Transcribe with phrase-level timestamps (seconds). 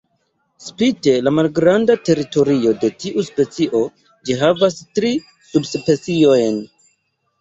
[0.67, 3.83] Spite la malgranda teritorio de tiu specio,
[4.31, 5.13] ĝi havas tri
[5.53, 6.59] subspeciojn.